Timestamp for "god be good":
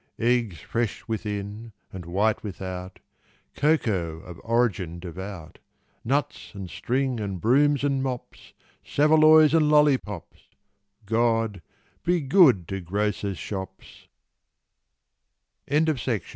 11.15-12.67